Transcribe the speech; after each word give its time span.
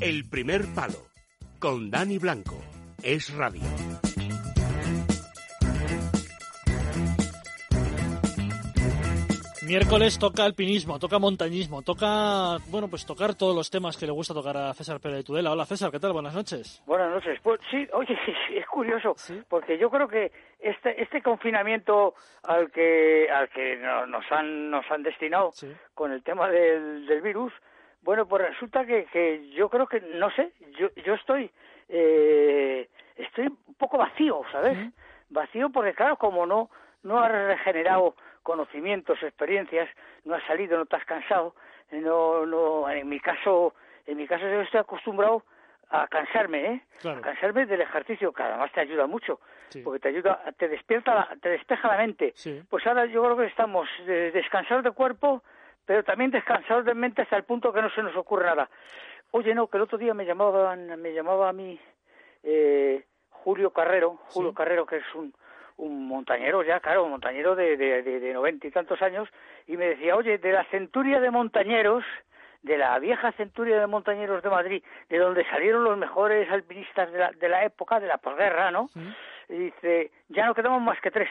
El 0.00 0.28
primer 0.30 0.62
palo 0.76 1.08
con 1.58 1.90
Dani 1.90 2.18
Blanco. 2.18 2.54
Es 3.02 3.34
radio. 3.34 3.62
Miércoles 9.66 10.16
toca 10.20 10.44
alpinismo, 10.44 11.00
toca 11.00 11.18
montañismo, 11.18 11.82
toca, 11.82 12.58
bueno, 12.70 12.86
pues 12.88 13.04
tocar 13.04 13.34
todos 13.34 13.56
los 13.56 13.70
temas 13.70 13.96
que 13.96 14.06
le 14.06 14.12
gusta 14.12 14.32
tocar 14.32 14.56
a 14.56 14.72
César 14.72 15.00
Pérez 15.00 15.18
de 15.18 15.24
Tudela. 15.24 15.50
Hola 15.50 15.66
César, 15.66 15.90
¿qué 15.90 15.98
tal? 15.98 16.12
Buenas 16.12 16.34
noches. 16.34 16.80
Buenas 16.86 17.10
noches. 17.10 17.40
Pues 17.42 17.60
sí, 17.68 17.84
oye, 17.92 18.16
es 18.54 18.66
curioso, 18.66 19.16
porque 19.48 19.78
yo 19.78 19.90
creo 19.90 20.06
que 20.06 20.30
este 20.60 21.02
este 21.02 21.20
confinamiento 21.22 22.14
al 22.44 22.70
que 22.70 23.28
al 23.30 23.48
que 23.48 23.76
nos 24.06 24.24
han 24.30 24.70
nos 24.70 24.88
han 24.92 25.02
destinado 25.02 25.50
con 25.92 26.12
el 26.12 26.22
tema 26.22 26.48
del, 26.48 27.04
del 27.06 27.20
virus, 27.20 27.52
bueno, 28.02 28.26
pues 28.26 28.48
resulta 28.48 28.84
que, 28.84 29.04
que 29.06 29.50
yo 29.50 29.68
creo 29.68 29.86
que 29.86 30.00
no 30.00 30.30
sé, 30.30 30.52
yo 30.78 30.88
yo 31.04 31.14
estoy 31.14 31.50
eh, 31.88 32.88
estoy 33.16 33.46
un 33.46 33.74
poco 33.74 33.98
vacío, 33.98 34.42
¿sabes? 34.52 34.76
Vacío 35.30 35.70
porque 35.70 35.94
claro, 35.94 36.16
como 36.16 36.46
no 36.46 36.70
no 37.02 37.20
ha 37.20 37.28
regenerado 37.28 38.14
conocimientos, 38.42 39.22
experiencias, 39.22 39.88
no 40.24 40.34
has 40.34 40.44
salido, 40.44 40.78
no 40.78 40.86
te 40.86 40.96
has 40.96 41.04
cansado, 41.04 41.54
no, 41.90 42.46
no, 42.46 42.88
en 42.90 43.08
mi 43.08 43.20
caso, 43.20 43.74
en 44.06 44.16
mi 44.16 44.26
caso 44.26 44.44
yo 44.44 44.60
estoy 44.62 44.80
acostumbrado 44.80 45.44
a 45.90 46.06
cansarme, 46.08 46.66
¿eh? 46.66 46.82
A 47.18 47.20
cansarme 47.22 47.66
del 47.66 47.80
ejercicio, 47.80 48.32
que 48.32 48.42
además 48.42 48.70
te 48.72 48.80
ayuda 48.80 49.06
mucho, 49.06 49.40
porque 49.84 50.00
te 50.00 50.08
ayuda, 50.08 50.42
te 50.58 50.68
despierta, 50.68 51.28
te 51.40 51.48
despeja 51.50 51.88
la 51.88 51.96
mente. 51.98 52.32
Pues 52.68 52.86
ahora 52.86 53.06
yo 53.06 53.22
creo 53.22 53.36
que 53.36 53.46
estamos 53.46 53.88
descansados 54.06 54.84
de 54.84 54.90
cuerpo, 54.90 55.42
pero 55.88 56.04
también 56.04 56.30
descansados 56.30 56.84
de 56.84 56.92
mente 56.92 57.22
hasta 57.22 57.38
el 57.38 57.44
punto 57.44 57.72
que 57.72 57.80
no 57.80 57.88
se 57.88 58.02
nos 58.02 58.14
ocurre 58.14 58.44
nada. 58.44 58.68
Oye, 59.30 59.54
no, 59.54 59.68
que 59.68 59.78
el 59.78 59.84
otro 59.84 59.96
día 59.96 60.12
me 60.12 60.26
llamaban, 60.26 61.00
me 61.00 61.14
llamaba 61.14 61.48
a 61.48 61.52
mí 61.54 61.80
eh, 62.42 63.06
Julio 63.30 63.70
Carrero, 63.70 64.18
Julio 64.28 64.52
Carrero, 64.52 64.84
que 64.84 64.96
es 64.96 65.14
un, 65.14 65.32
un 65.78 66.06
montañero 66.06 66.62
ya, 66.62 66.78
claro, 66.80 67.04
un 67.04 67.12
montañero 67.12 67.56
de, 67.56 67.78
de, 67.78 68.32
noventa 68.34 68.66
y 68.66 68.70
tantos 68.70 69.00
años, 69.00 69.30
y 69.66 69.78
me 69.78 69.86
decía, 69.86 70.14
oye, 70.14 70.36
de 70.36 70.52
la 70.52 70.64
centuria 70.64 71.20
de 71.20 71.30
montañeros, 71.30 72.04
de 72.60 72.76
la 72.76 72.98
vieja 72.98 73.32
centuria 73.32 73.80
de 73.80 73.86
montañeros 73.86 74.42
de 74.42 74.50
Madrid, 74.50 74.84
de 75.08 75.16
donde 75.16 75.46
salieron 75.46 75.84
los 75.84 75.96
mejores 75.96 76.50
alpinistas 76.50 77.10
de 77.10 77.18
la, 77.18 77.30
de 77.30 77.48
la 77.48 77.64
época, 77.64 77.98
de 77.98 78.08
la 78.08 78.18
posguerra, 78.18 78.70
¿no? 78.70 78.90
Y 79.48 79.54
dice, 79.54 80.10
ya 80.28 80.44
no 80.44 80.54
quedamos 80.54 80.82
más 80.82 81.00
que 81.00 81.10
tres. 81.10 81.30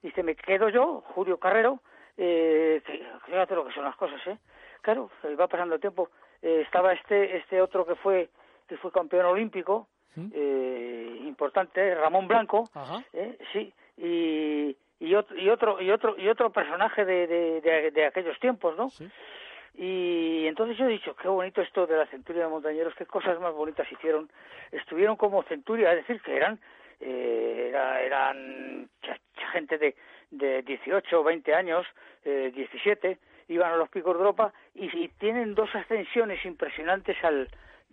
Dice, 0.00 0.22
me 0.22 0.34
quedo 0.34 0.70
yo, 0.70 1.02
Julio 1.08 1.36
Carrero, 1.36 1.80
eh, 2.16 2.82
fíjate 3.26 3.54
lo 3.54 3.66
que 3.66 3.72
son 3.72 3.84
las 3.84 3.96
cosas, 3.96 4.20
¿eh? 4.26 4.38
Claro, 4.80 5.10
va 5.38 5.46
pasando 5.46 5.74
el 5.74 5.80
tiempo. 5.80 6.10
Eh, 6.42 6.62
estaba 6.64 6.92
este, 6.92 7.36
este 7.36 7.62
otro 7.62 7.86
que 7.86 7.94
fue, 7.94 8.28
que 8.66 8.76
fue 8.76 8.90
campeón 8.90 9.26
olímpico, 9.26 9.88
eh, 10.34 11.18
importante, 11.22 11.94
Ramón 11.94 12.28
Blanco, 12.28 12.68
eh, 13.12 13.38
sí, 13.52 13.72
y, 13.96 14.76
y, 14.98 15.14
otro, 15.14 15.36
y 15.38 15.48
otro 15.48 15.80
y 15.80 15.90
otro 15.90 16.18
y 16.18 16.28
otro 16.28 16.50
personaje 16.50 17.04
de, 17.04 17.26
de, 17.26 17.90
de, 17.90 18.04
aquellos 18.04 18.38
tiempos, 18.40 18.76
¿no? 18.76 18.90
Y 19.74 20.46
entonces 20.46 20.76
yo 20.76 20.84
he 20.84 20.88
dicho, 20.88 21.16
qué 21.16 21.28
bonito 21.28 21.62
esto 21.62 21.86
de 21.86 21.96
la 21.96 22.06
centuria 22.08 22.44
de 22.44 22.50
montañeros, 22.50 22.94
qué 22.94 23.06
cosas 23.06 23.40
más 23.40 23.54
bonitas 23.54 23.90
hicieron. 23.90 24.30
Estuvieron 24.70 25.16
como 25.16 25.42
centuria, 25.44 25.92
es 25.92 26.06
decir, 26.06 26.20
que 26.20 26.36
eran 26.36 26.60
eh, 27.00 27.66
era, 27.70 28.00
eran 28.00 28.88
gente 29.52 29.76
de, 29.78 29.96
de 30.32 30.62
18 30.62 31.20
o 31.20 31.22
20 31.22 31.54
años, 31.54 31.86
eh, 32.24 32.50
17, 32.54 33.18
iban 33.48 33.72
a 33.72 33.76
los 33.76 33.88
picos 33.88 34.14
de 34.14 34.18
Europa 34.18 34.52
y, 34.74 34.86
y 34.96 35.08
tienen 35.08 35.54
dos 35.54 35.72
ascensiones 35.74 36.44
impresionantes 36.44 37.16
al, 37.22 37.48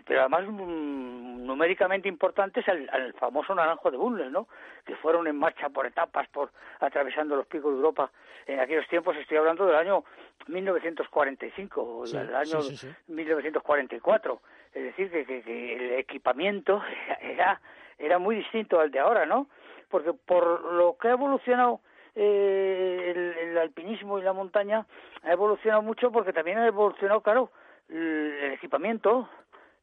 pero 0.05 0.21
además 0.21 0.47
numéricamente 0.47 2.07
importantes 2.07 2.67
al, 2.67 3.13
famoso 3.13 3.53
Naranjo 3.53 3.91
de 3.91 3.97
Bundes, 3.97 4.31
¿no? 4.31 4.47
Que 4.85 4.95
fueron 4.95 5.27
en 5.27 5.35
marcha 5.35 5.69
por 5.69 5.85
etapas, 5.85 6.27
por 6.29 6.51
atravesando 6.79 7.35
los 7.35 7.45
picos 7.47 7.71
de 7.71 7.77
Europa. 7.77 8.11
En 8.47 8.59
aquellos 8.59 8.87
tiempos 8.87 9.15
estoy 9.17 9.37
hablando 9.37 9.65
del 9.65 9.75
año 9.75 10.03
1945, 10.47 11.81
o 11.81 12.07
del 12.07 12.35
año 12.35 12.59
1944. 13.07 14.41
Es 14.73 14.83
decir, 14.83 15.11
que, 15.11 15.25
que, 15.25 15.75
el 15.75 15.91
equipamiento 15.99 16.81
era, 17.21 17.59
era 17.97 18.19
muy 18.19 18.37
distinto 18.37 18.79
al 18.79 18.91
de 18.91 18.99
ahora, 18.99 19.25
¿no? 19.25 19.47
Porque 19.89 20.13
por 20.13 20.73
lo 20.73 20.97
que 20.97 21.09
ha 21.09 21.11
evolucionado 21.11 21.81
eh, 22.15 23.13
el, 23.15 23.49
el, 23.49 23.57
alpinismo 23.57 24.19
y 24.19 24.23
la 24.23 24.33
montaña, 24.33 24.85
ha 25.23 25.31
evolucionado 25.31 25.81
mucho 25.81 26.11
porque 26.11 26.33
también 26.33 26.57
ha 26.57 26.67
evolucionado, 26.67 27.21
claro, 27.21 27.51
el 27.89 28.51
equipamiento, 28.53 29.29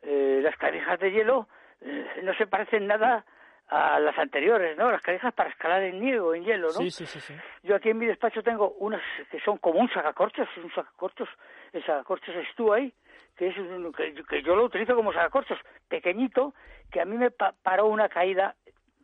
eh, 0.03 0.41
las 0.43 0.57
calijas 0.57 0.99
de 1.01 1.11
hielo 1.11 1.49
eh, 1.81 2.21
no 2.23 2.35
se 2.35 2.47
parecen 2.47 2.87
nada 2.87 3.25
a 3.69 3.99
las 3.99 4.17
anteriores, 4.19 4.77
¿no? 4.77 4.91
Las 4.91 5.03
calijas 5.03 5.35
para 5.35 5.51
escalar 5.51 5.83
en 5.83 6.01
nieve 6.01 6.21
o 6.21 6.35
en 6.35 6.45
hielo, 6.45 6.69
¿no? 6.69 6.75
Sí, 6.75 6.91
sí, 6.91 7.07
sí, 7.07 7.35
Yo 7.65 7.75
aquí 7.75 7.91
en 7.91 7.99
mi 7.99 8.07
despacho 8.07 8.43
tengo 8.43 8.71
unas 8.79 9.03
que 9.31 9.41
son 9.41 9.59
como 9.59 9.81
un 9.81 9.91
sacacorchos, 9.91 10.49
un 10.63 10.73
sacacorchos, 10.73 11.29
el 11.73 11.85
sacacorchos 11.85 12.35
ahí, 12.73 12.95
que 13.37 13.49
es 13.49 13.59
un, 13.59 13.93
que, 13.93 14.43
yo 14.43 14.55
lo 14.55 14.65
utilizo 14.65 14.95
como 14.95 15.13
sacacorchos, 15.13 15.59
pequeñito, 15.89 16.55
que 16.93 17.01
a 17.01 17.05
mí 17.05 17.17
me 17.17 17.31
paró 17.31 17.87
una 17.87 18.09
caída, 18.09 18.55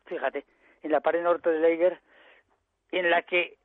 fíjate, 0.07 0.45
en 0.83 0.93
la 0.93 1.01
pared 1.01 1.23
norte 1.23 1.51
de 1.51 1.59
Leiger, 1.59 1.99
en 2.93 3.11
la 3.11 3.23
que 3.23 3.57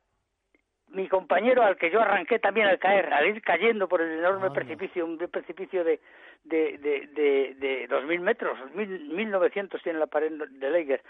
mi 0.88 1.06
compañero 1.06 1.62
al 1.62 1.76
que 1.76 1.90
yo 1.90 2.00
arranqué 2.00 2.38
también 2.38 2.66
al 2.66 2.78
caer, 2.78 3.12
al 3.12 3.26
ir 3.26 3.42
cayendo 3.42 3.88
por 3.88 4.00
el 4.00 4.18
enorme 4.18 4.50
precipicio, 4.50 5.04
un 5.04 5.18
precipicio 5.18 5.84
de, 5.84 6.00
de, 6.44 6.78
de, 6.78 7.06
de, 7.08 7.54
de 7.58 7.88
2.000 7.88 8.20
metros, 8.20 8.58
mil, 8.74 9.10
1.900 9.12 9.82
tiene 9.82 9.98
la 9.98 10.06
pared 10.06 10.32
de 10.32 10.70
Leiger, 10.70 11.02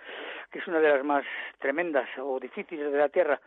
que 0.50 0.58
es 0.58 0.66
una 0.66 0.80
de 0.80 0.88
las 0.88 1.04
más 1.04 1.24
tremendas 1.58 2.08
o 2.18 2.40
difíciles 2.40 2.90
de 2.90 2.98
la 2.98 3.08
Tierra. 3.08 3.40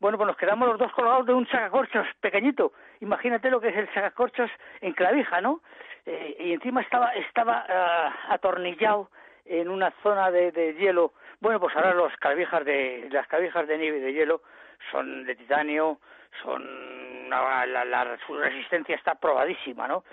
Bueno, 0.00 0.16
pues 0.16 0.28
nos 0.28 0.36
quedamos 0.36 0.68
los 0.68 0.78
dos 0.78 0.92
colgados 0.92 1.26
de 1.26 1.34
un 1.34 1.46
sacacorchos 1.46 2.06
pequeñito. 2.20 2.72
Imagínate 3.00 3.50
lo 3.50 3.60
que 3.60 3.68
es 3.68 3.76
el 3.76 3.92
sacacorchos 3.92 4.50
en 4.80 4.92
clavija, 4.92 5.40
¿no? 5.40 5.60
Eh, 6.06 6.36
y 6.40 6.52
encima 6.54 6.80
estaba, 6.80 7.12
estaba 7.14 7.66
uh, 7.68 8.32
atornillado 8.32 9.10
en 9.44 9.68
una 9.68 9.90
zona 10.02 10.30
de, 10.30 10.52
de 10.52 10.74
hielo. 10.74 11.12
Bueno, 11.40 11.58
pues 11.58 11.74
ahora 11.74 11.94
los 11.94 12.14
clavijas 12.16 12.64
de, 12.64 13.08
las 13.10 13.26
clavijas 13.26 13.66
de 13.66 13.78
nieve 13.78 13.98
y 13.98 14.00
de 14.00 14.12
hielo 14.12 14.42
son 14.90 15.24
de 15.24 15.34
titanio, 15.34 15.98
son 16.42 17.28
la, 17.30 17.66
la, 17.66 18.18
su 18.26 18.36
resistencia 18.36 18.96
está 18.96 19.14
probadísima, 19.14 19.88
¿no? 19.88 20.04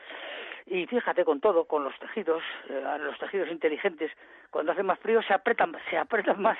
Y 0.65 0.85
fíjate 0.85 1.25
con 1.25 1.39
todo, 1.39 1.65
con 1.65 1.83
los 1.83 1.97
tejidos, 1.99 2.43
eh, 2.69 2.83
los 2.99 3.17
tejidos 3.19 3.49
inteligentes, 3.49 4.11
cuando 4.49 4.71
hace 4.71 4.83
más 4.83 4.99
frío 4.99 5.21
se 5.21 5.33
apretan, 5.33 5.75
se 5.89 5.97
apretan 5.97 6.41
más, 6.41 6.57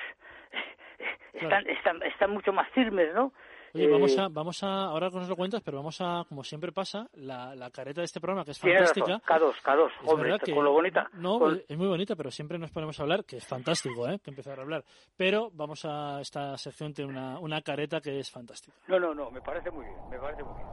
están, 1.32 1.68
están, 1.68 2.02
están 2.02 2.30
mucho 2.30 2.52
más 2.52 2.68
firmes, 2.70 3.14
¿no? 3.14 3.32
Oye, 3.74 3.88
vamos 3.88 4.16
eh, 4.16 4.20
a, 4.20 4.28
vamos 4.28 4.62
a, 4.62 4.84
ahora 4.84 5.10
nos 5.10 5.28
lo 5.28 5.36
cuentas, 5.36 5.62
pero 5.64 5.78
vamos 5.78 6.00
a, 6.00 6.24
como 6.28 6.42
siempre 6.44 6.72
pasa, 6.72 7.08
la, 7.14 7.54
la 7.54 7.70
careta 7.70 8.00
de 8.00 8.06
este 8.06 8.20
programa, 8.20 8.44
que 8.44 8.52
es 8.52 8.58
fantástica. 8.58 9.20
K2, 9.26 9.54
K2, 9.62 9.90
hombre, 10.06 10.38
con 10.54 10.64
lo 10.64 10.72
bonita. 10.72 11.08
No, 11.14 11.50
es 11.50 11.76
muy 11.76 11.88
bonita, 11.88 12.16
pero 12.16 12.30
siempre 12.30 12.58
nos 12.58 12.70
ponemos 12.70 12.98
a 12.98 13.02
hablar, 13.02 13.24
que 13.24 13.36
es 13.36 13.46
fantástico, 13.46 14.08
¿eh? 14.08 14.18
Que 14.22 14.30
empezar 14.30 14.58
a 14.58 14.62
hablar. 14.62 14.84
Pero 15.16 15.50
vamos 15.52 15.84
a, 15.84 16.20
esta 16.20 16.56
sección 16.56 16.92
tiene 16.94 17.10
una, 17.10 17.38
una 17.38 17.62
careta 17.62 18.00
que 18.00 18.18
es 18.18 18.30
fantástica. 18.30 18.76
No, 18.86 18.98
no, 18.98 19.14
no, 19.14 19.30
me 19.30 19.40
parece 19.40 19.70
muy 19.70 19.84
bien, 19.84 19.96
me 20.10 20.18
parece 20.18 20.42
muy 20.42 20.54
bien. 20.54 20.68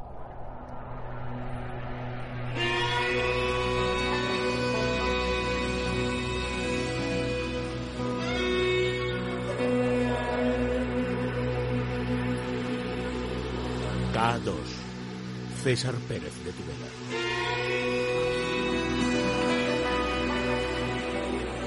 K2. 14.36 14.52
César 15.64 15.96
Pérez 16.10 16.44
de 16.44 16.52
Tudela. 16.52 16.88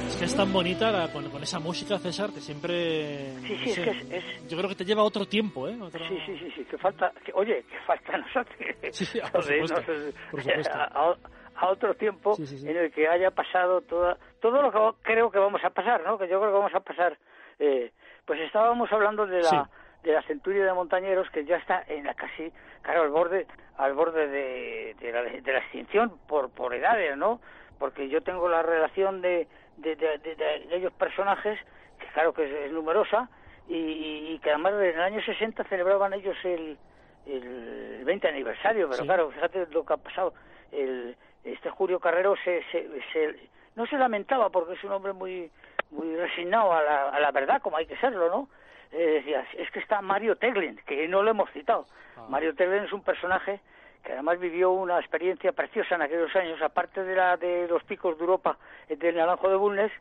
Es 0.06 0.16
que 0.16 0.24
es 0.26 0.36
tan 0.36 0.52
bonita 0.52 0.90
la, 0.90 1.10
con, 1.10 1.30
con, 1.30 1.42
esa 1.42 1.58
música, 1.60 1.98
César, 1.98 2.30
que 2.30 2.40
siempre... 2.40 3.32
Sí, 3.40 3.56
sí, 3.64 3.70
es 3.70 3.78
que 3.78 4.16
es, 4.16 4.48
Yo 4.48 4.58
creo 4.58 4.68
que 4.68 4.74
te 4.74 4.84
lleva 4.84 5.00
a 5.00 5.04
otro 5.04 5.24
tiempo, 5.24 5.66
¿eh? 5.66 5.78
Sí, 5.92 6.18
sí, 6.26 6.38
sí, 6.38 6.52
sí, 6.56 6.64
que 6.64 6.76
falta... 6.76 7.10
Que, 7.24 7.32
oye, 7.34 7.64
que 7.70 7.78
falta 7.86 8.18
nosotros. 8.18 8.56
Sí, 8.92 9.06
sí, 9.06 9.20
por 9.32 9.42
supuesto, 9.42 9.82
por 10.30 10.42
supuesto. 10.42 10.78
A, 10.78 11.16
a, 11.54 11.68
otro 11.70 11.94
tiempo 11.94 12.36
en 12.38 12.76
el 12.76 12.92
que 12.92 13.08
haya 13.08 13.30
pasado 13.30 13.80
toda, 13.80 14.18
todo 14.40 14.60
lo 14.60 14.70
que 14.70 15.12
creo 15.12 15.30
que 15.30 15.38
vamos 15.38 15.62
a 15.64 15.70
pasar, 15.70 16.02
¿no? 16.04 16.18
Que 16.18 16.28
yo 16.28 16.38
creo 16.38 16.52
que 16.52 16.58
vamos 16.58 16.74
a 16.74 16.80
pasar... 16.80 17.16
Eh, 17.58 17.92
pues 18.26 18.40
estábamos 18.42 18.92
hablando 18.92 19.26
de 19.26 19.40
la 19.40 19.70
de 20.02 20.12
la 20.12 20.22
centuria 20.22 20.64
de 20.64 20.72
montañeros 20.72 21.28
que 21.30 21.44
ya 21.44 21.56
está 21.56 21.84
en 21.88 22.04
la 22.04 22.14
casi 22.14 22.52
claro 22.82 23.02
al 23.02 23.10
borde 23.10 23.46
al 23.76 23.94
borde 23.94 24.28
de, 24.28 24.96
de, 25.00 25.12
la, 25.12 25.22
de 25.22 25.52
la 25.52 25.58
extinción 25.58 26.18
por 26.26 26.50
por 26.50 26.74
edades 26.74 27.16
no 27.16 27.40
porque 27.78 28.08
yo 28.08 28.22
tengo 28.22 28.48
la 28.48 28.62
relación 28.62 29.20
de 29.20 29.48
de, 29.76 29.96
de 29.96 30.66
ellos 30.70 30.92
personajes 30.92 31.58
que 31.98 32.06
claro 32.08 32.32
que 32.32 32.66
es, 32.66 32.72
numerosa 32.72 33.28
y, 33.68 34.32
y, 34.32 34.40
que 34.42 34.50
además 34.50 34.72
en 34.74 34.94
el 34.96 35.00
año 35.00 35.22
60 35.22 35.64
celebraban 35.64 36.14
ellos 36.14 36.36
el 36.44 36.78
el 37.26 38.02
20 38.04 38.28
aniversario 38.28 38.88
pero 38.88 39.04
claro 39.04 39.30
fíjate 39.30 39.66
lo 39.70 39.84
que 39.84 39.92
ha 39.92 39.98
pasado. 39.98 40.32
El 40.72 41.16
este 41.44 41.70
Julio 41.70 42.00
Carrero 42.00 42.34
se, 42.44 42.62
se, 42.70 43.36
no 43.76 43.86
se 43.86 43.96
lamentaba 43.96 44.50
porque 44.50 44.74
es 44.74 44.84
un 44.84 44.92
hombre 44.92 45.12
muy 45.12 45.50
muy 45.90 46.16
resignado 46.16 46.72
a 46.72 46.82
la, 46.82 47.08
a 47.10 47.20
la 47.20 47.30
verdad, 47.30 47.60
como 47.62 47.76
hay 47.76 47.86
que 47.86 47.96
serlo, 47.96 48.28
¿no? 48.28 48.48
Eh, 48.92 49.22
decía, 49.22 49.46
es 49.56 49.70
que 49.70 49.80
está 49.80 50.00
Mario 50.00 50.36
Teglin, 50.36 50.80
que 50.86 51.06
no 51.08 51.22
lo 51.22 51.30
hemos 51.30 51.50
citado. 51.50 51.86
Ah. 52.16 52.26
Mario 52.28 52.54
Teglin 52.54 52.84
es 52.84 52.92
un 52.92 53.02
personaje 53.02 53.60
que 54.02 54.12
además 54.12 54.38
vivió 54.38 54.70
una 54.70 54.98
experiencia 54.98 55.52
preciosa 55.52 55.96
en 55.96 56.02
aquellos 56.02 56.34
años, 56.36 56.60
aparte 56.62 57.04
de 57.04 57.14
la 57.14 57.36
de 57.36 57.66
los 57.68 57.82
picos 57.84 58.16
de 58.16 58.24
Europa 58.24 58.56
del 58.88 59.16
Naranjo 59.16 59.48
de 59.50 59.56
Bulnes, 59.56 59.92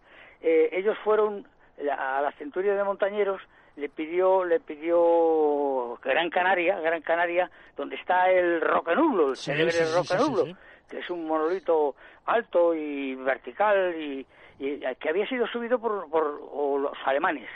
eh, 0.41 0.69
ellos 0.71 0.97
fueron 1.03 1.47
a 1.91 2.21
la 2.21 2.31
centuria 2.33 2.75
de 2.75 2.83
montañeros 2.83 3.41
le 3.75 3.89
pidió 3.89 4.43
le 4.43 4.59
pidió 4.59 5.99
Gran 6.03 6.29
Canaria 6.29 6.79
Gran 6.79 7.01
Canaria 7.01 7.49
donde 7.75 7.95
está 7.95 8.29
el 8.31 8.59
Rocanublo 8.61 9.29
el 9.29 9.37
célebre 9.37 9.71
sí, 9.71 10.55
que 10.89 10.99
es 10.99 11.09
un 11.09 11.27
monolito 11.27 11.95
alto 12.25 12.73
y 12.73 13.15
vertical 13.15 13.95
y, 13.95 14.25
que 14.57 15.09
había 15.09 15.27
sido 15.27 15.47
subido 15.47 15.79
por, 15.79 16.09
por 16.09 16.81
los 16.81 16.97
alemanes. 17.05 17.49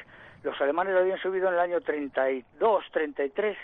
Los 0.43 0.59
alemanes 0.61 0.93
lo 0.93 1.01
habían 1.01 1.19
subido 1.19 1.47
en 1.49 1.55
el 1.55 1.59
año 1.59 1.81
32 1.81 2.85
33 2.91 3.57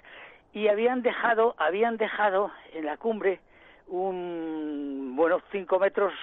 y 0.54 0.68
habían 0.68 1.02
dejado 1.02 1.56
habían 1.58 1.98
dejado 1.98 2.52
en 2.74 2.86
la 2.86 2.98
cumbre 2.98 3.40
un 3.88 5.14
bueno 5.16 5.42
cinco 5.52 5.80
metros 5.80 6.14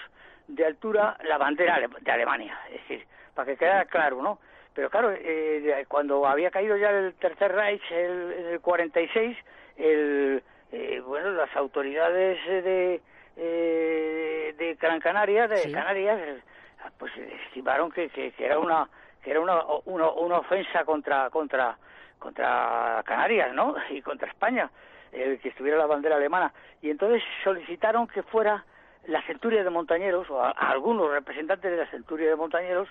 de 0.48 0.64
altura 0.64 1.16
la 1.24 1.38
bandera 1.38 1.80
de 2.00 2.10
Alemania. 2.12 2.58
Es 2.70 2.88
decir 2.88 3.06
para 3.34 3.46
que 3.46 3.56
quedara 3.56 3.84
claro 3.86 4.22
no 4.22 4.38
pero 4.74 4.90
claro, 4.90 5.12
eh, 5.16 5.84
cuando 5.88 6.26
había 6.26 6.50
caído 6.50 6.76
ya 6.76 6.90
el 6.90 7.14
Tercer 7.14 7.52
Reich 7.52 7.82
el, 7.92 8.32
en 8.32 8.46
el 8.46 8.60
46, 8.60 9.36
el, 9.76 10.42
eh, 10.72 11.00
bueno, 11.06 11.30
las 11.30 11.54
autoridades 11.56 12.38
de, 12.46 13.00
eh, 13.36 14.54
de 14.58 14.74
Gran 14.74 14.98
Canaria, 14.98 15.46
de 15.46 15.70
Canarias, 15.70 16.20
pues 16.98 17.12
estimaron 17.46 17.90
que, 17.90 18.08
que, 18.08 18.32
era 18.38 18.58
una 18.58 18.88
que 19.22 19.30
era 19.30 19.40
una, 19.40 19.62
una, 19.86 20.10
una, 20.10 20.38
ofensa 20.38 20.84
contra 20.84 21.30
contra 21.30 21.76
contra 22.18 23.02
Canarias, 23.04 23.52
¿no? 23.54 23.74
Y 23.90 24.02
contra 24.02 24.28
España, 24.28 24.70
el 25.12 25.38
que 25.40 25.48
estuviera 25.48 25.78
la 25.78 25.86
bandera 25.86 26.16
alemana. 26.16 26.52
Y 26.82 26.90
entonces 26.90 27.22
solicitaron 27.42 28.06
que 28.06 28.22
fuera 28.22 28.64
la 29.06 29.22
centuria 29.22 29.62
de 29.62 29.70
montañeros, 29.70 30.28
o 30.30 30.42
algunos 30.42 31.10
representantes 31.10 31.70
de 31.70 31.76
la 31.76 31.90
centuria 31.90 32.28
de 32.28 32.36
montañeros, 32.36 32.88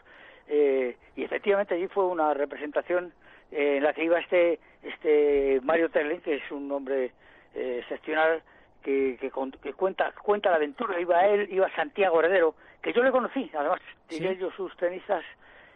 eh, 0.48 0.98
y 1.16 1.24
efectivamente 1.24 1.76
allí 1.76 1.88
fue 1.88 2.06
una 2.06 2.34
representación 2.34 3.14
eh, 3.52 3.78
en 3.78 3.84
la 3.84 3.94
que 3.94 4.04
iba 4.04 4.20
este 4.20 4.60
este 4.84 5.62
Mario 5.64 5.90
Terling, 5.90 6.22
que 6.22 6.36
es 6.36 6.52
un 6.52 6.72
hombre 6.72 7.12
eh, 7.56 7.80
excepcional 7.82 8.42
que, 8.84 9.18
que, 9.20 9.32
cuenta 9.74 10.12
cuenta 10.12 10.50
la 10.50 10.58
aventura. 10.58 11.00
Iba 11.00 11.26
él, 11.28 11.48
iba 11.52 11.74
Santiago 11.76 12.20
Heredero, 12.20 12.56
que 12.84 12.94
yo 12.94 13.02
le 13.02 13.12
conocí, 13.12 13.50
además 13.58 13.80
tiré 14.08 14.38
yo 14.38 14.52
sus 14.52 14.76
tenistas 14.76 15.24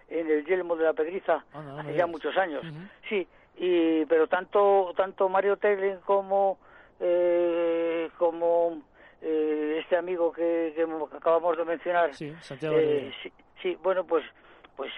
en 0.10 0.30
el 0.30 0.46
Yelmo 0.46 0.76
de 0.76 0.84
la 0.84 0.94
Pedriza 0.94 1.44
hace 1.80 1.94
ya 1.96 2.06
muchos 2.06 2.38
años. 2.38 2.64
Sí, 3.10 3.28
y 3.56 4.06
pero 4.06 4.28
tanto 4.28 4.94
tanto 4.96 5.30
Mario 5.30 5.58
Terling 5.58 6.00
como 6.06 6.60
eh, 7.00 8.10
como 8.18 8.82
eh, 9.22 9.78
este 9.82 9.96
amigo 9.96 10.32
que, 10.32 10.74
que, 10.76 10.86
acabamos 11.16 11.58
de 11.58 11.66
mencionar. 11.66 12.14
Sí, 12.14 12.34
Santiago 12.42 12.76
eh, 12.78 13.12
sí, 13.24 13.32
sí, 13.62 13.78
bueno, 13.82 14.06
pues 14.06 14.24
pues, 14.76 14.92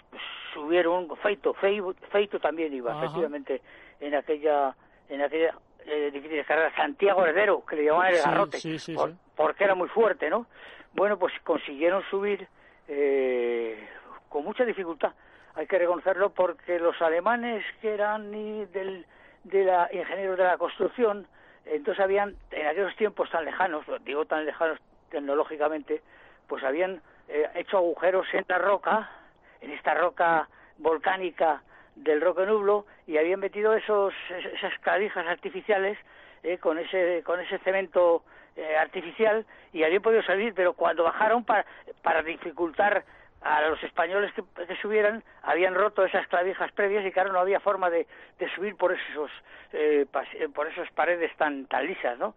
subieron 0.54 1.08
Feito, 1.18 1.54
Feito, 1.54 2.40
también 2.40 2.74
iba 2.74 2.98
efectivamente 2.98 3.62
en 4.00 4.16
aquella 4.16 4.76
en 5.08 5.22
aquella 5.22 5.56
eh, 5.86 6.10
difícil 6.12 6.44
carrera 6.44 6.76
Santiago 6.76 7.24
Heredero 7.24 7.64
que 7.66 7.76
le 7.76 7.86
llamaban 7.86 8.14
el 8.14 8.22
garrote 8.22 8.60
porque 9.36 9.64
era 9.64 9.76
muy 9.76 9.88
fuerte 9.90 10.30
no 10.30 10.48
bueno 11.00 11.18
pues 11.18 11.34
consiguieron 11.46 12.04
subir 12.10 12.46
eh, 12.90 13.88
con 14.28 14.44
mucha 14.44 14.66
dificultad. 14.66 15.14
Hay 15.56 15.66
que 15.66 15.80
reconocerlo 15.80 16.32
porque 16.32 16.78
los 16.78 17.02
alemanes 17.02 17.64
que 17.82 17.94
eran 17.94 18.30
del 18.32 19.06
de 19.46 19.64
la 19.64 19.90
ingenieros 19.94 20.38
de 20.38 20.44
la 20.44 20.58
construcción 20.58 21.26
entonces 21.64 22.04
habían 22.04 22.36
en 22.52 22.68
aquellos 22.68 22.94
tiempos 22.98 23.30
tan 23.30 23.46
lejanos 23.46 23.86
digo 24.04 24.26
tan 24.26 24.46
lejanos 24.46 24.78
tecnológicamente 25.10 26.02
pues 26.48 26.66
habían 26.66 27.02
eh, 27.30 27.48
hecho 27.56 27.78
agujeros 27.78 28.28
en 28.34 28.44
la 28.50 28.58
roca 28.58 29.10
en 29.62 29.72
esta 29.72 29.94
roca 29.94 30.50
volcánica 30.80 31.64
del 31.96 32.20
Roque 32.20 32.46
Nublo 32.46 32.86
y 33.08 33.18
habían 33.18 33.40
metido 33.40 33.74
esos 33.74 34.14
esas 34.54 34.78
clavijas 34.80 35.26
artificiales 35.26 35.98
eh, 36.44 36.58
con 36.58 36.78
ese 36.78 37.24
con 37.24 37.40
ese 37.40 37.58
cemento 37.60 38.24
eh, 38.60 38.76
artificial 38.78 39.46
y 39.72 39.84
habían 39.84 40.02
podido 40.02 40.22
salir 40.24 40.54
pero 40.54 40.74
cuando 40.74 41.04
bajaron 41.04 41.46
para 41.46 41.66
para 42.02 42.22
dificultar 42.24 43.06
a 43.42 43.62
los 43.70 43.82
españoles 43.84 44.34
que, 44.34 44.44
subieran 44.82 45.24
habían 45.44 45.74
roto 45.76 46.04
esas 46.04 46.28
clavijas 46.28 46.70
previas 46.74 47.06
y 47.06 47.12
claro 47.12 47.32
no 47.32 47.40
había 47.40 47.62
forma 47.62 47.90
de, 47.90 48.06
de 48.38 48.50
subir 48.54 48.76
por 48.76 48.92
esos 48.92 49.32
eh, 49.72 50.06
por 50.54 50.68
esas 50.68 50.92
paredes 50.92 51.34
tan 51.38 51.68
tan 51.68 51.88
lisas 51.88 52.20
no 52.20 52.36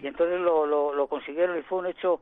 y 0.00 0.06
entonces 0.06 0.40
lo, 0.40 0.66
lo, 0.66 0.94
lo, 0.94 1.06
consiguieron 1.08 1.58
y 1.58 1.62
fue 1.62 1.78
un 1.78 1.86
hecho 1.86 2.20